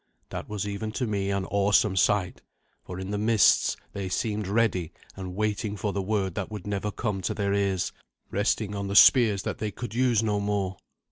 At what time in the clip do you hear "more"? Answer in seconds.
10.39-10.75